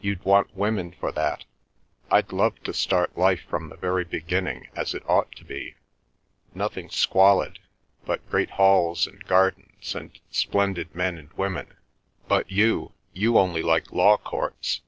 [0.00, 1.44] You'd want women for that.
[2.10, 8.30] I'd love to start life from the very beginning as it ought to be—nothing squalid—but
[8.30, 11.74] great halls and gardens and splendid men and women.
[12.28, 14.80] But you—you only like Law Courts!"